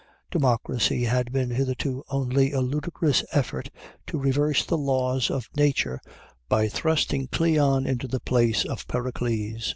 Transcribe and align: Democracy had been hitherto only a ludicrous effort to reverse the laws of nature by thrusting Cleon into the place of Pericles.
Democracy 0.31 1.03
had 1.03 1.31
been 1.31 1.51
hitherto 1.51 2.03
only 2.09 2.51
a 2.51 2.59
ludicrous 2.59 3.23
effort 3.33 3.69
to 4.07 4.17
reverse 4.17 4.65
the 4.65 4.75
laws 4.75 5.29
of 5.29 5.47
nature 5.55 6.01
by 6.49 6.67
thrusting 6.67 7.27
Cleon 7.27 7.85
into 7.85 8.07
the 8.07 8.19
place 8.19 8.65
of 8.65 8.87
Pericles. 8.87 9.69